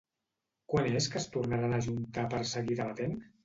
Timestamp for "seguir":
2.57-2.83